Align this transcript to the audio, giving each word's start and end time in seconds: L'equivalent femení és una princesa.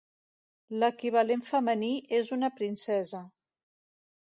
L'equivalent 0.83 1.43
femení 1.51 1.91
és 2.21 2.33
una 2.39 2.51
princesa. 2.59 3.23